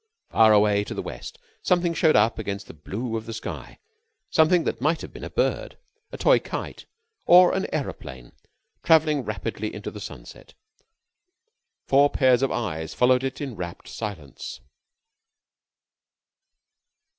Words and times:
Far 0.31 0.51
away 0.51 0.83
to 0.85 0.95
the 0.95 1.01
West 1.03 1.37
something 1.61 1.93
showed 1.93 2.15
up 2.15 2.39
against 2.39 2.65
the 2.65 2.73
blue 2.73 3.15
of 3.15 3.27
the 3.27 3.35
sky 3.35 3.77
something 4.31 4.63
that 4.63 4.81
might 4.81 5.01
have 5.01 5.13
been 5.13 5.23
a 5.23 5.29
bird, 5.29 5.77
a 6.11 6.17
toy 6.17 6.39
kite, 6.39 6.87
or 7.27 7.53
an 7.53 7.67
aeroplane 7.71 8.31
traveling 8.83 9.23
rapidly 9.23 9.71
into 9.71 9.91
the 9.91 10.01
sunset. 10.01 10.55
Four 11.85 12.09
pairs 12.09 12.41
of 12.41 12.51
eyes 12.51 12.95
followed 12.95 13.23
it 13.23 13.39
in 13.41 13.55
rapt 13.55 13.87
silence. 13.87 14.59